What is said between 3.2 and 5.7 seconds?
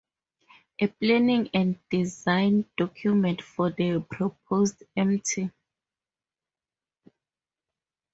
for the proposed Mt.